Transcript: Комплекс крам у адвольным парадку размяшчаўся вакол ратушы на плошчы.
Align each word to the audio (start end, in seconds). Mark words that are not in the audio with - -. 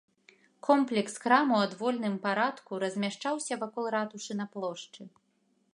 Комплекс 0.67 1.15
крам 1.25 1.51
у 1.57 1.59
адвольным 1.65 2.15
парадку 2.23 2.71
размяшчаўся 2.85 3.53
вакол 3.65 3.85
ратушы 3.99 4.33
на 4.41 4.45
плошчы. 4.57 5.01